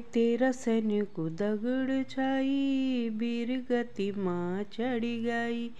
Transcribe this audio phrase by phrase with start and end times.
[0.00, 5.70] तेरा सैन्य को दगड़ छाई, वीर गति माँ चढ़ी गई।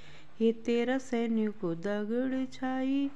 [0.40, 3.10] हे तेरा सैन्य को दगड़ छाई,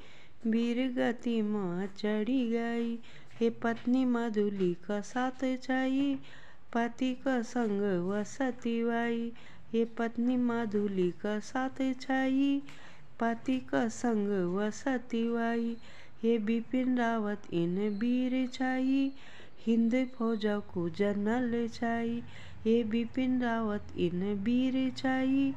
[0.47, 2.99] वीर गति माँ चढ़ी गई।
[3.41, 6.19] हे पत्नी मधुली का साथ छाई,
[6.73, 9.33] पति का संग वसती वाई।
[9.73, 12.63] हे पत्नी माधुली का साथ छाई,
[13.21, 15.77] पति का संग वसती वाई।
[16.23, 19.13] हे बिपिन रावत इन वीर छाई
[19.67, 20.45] हिंद फौज
[20.75, 22.23] को जनरल छाई
[22.65, 25.53] हे बिपिन रावत इन वीर छाई।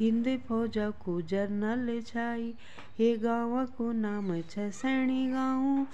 [0.00, 2.52] हिंद फौज को जनरल छाई
[2.98, 5.86] हे गाँव को नाम छ सैनी गाँव।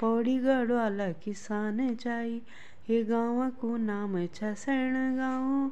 [0.00, 2.40] पौड़ी गढ़वाला किसान छाई
[2.88, 5.70] हे गाँव को नाम छ सैन गाँव।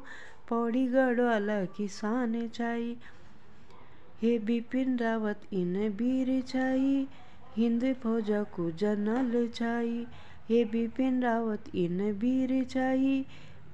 [0.49, 2.95] पौड़ी गढ़वाला किसान छाई
[4.21, 7.07] हे बिपिन रावत इन वीर छाई।
[7.57, 10.05] हिंद फौज को जनरल छाई
[10.49, 13.25] हे बिपिन रावत, इन वीर छाई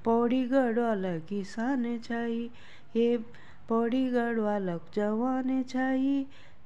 [0.06, 2.50] पौड़ी गढ़वाला किसान छाई
[2.96, 3.06] हे
[3.70, 6.26] पौड़ी गढ़वाला जवान छाई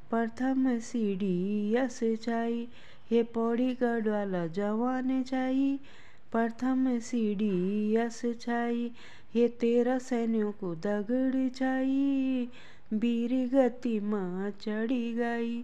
[0.09, 2.68] प्रथम सीढ़ी यस छाई
[3.12, 5.80] हे पौड़ी गढ़वाला जवान छाई
[6.31, 7.52] प्रथम सीढ़ी
[7.96, 8.92] यस छाई
[9.36, 12.48] हे तेरह सैन्यों को दगड़ छाई
[12.94, 15.58] वीर गति माँ चढ़ी गई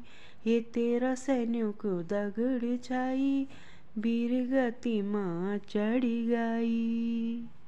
[0.48, 3.48] ये तेरह सैन्यों को दगड़ छाई
[3.98, 7.59] वीर गति माँ चढ़ी गई।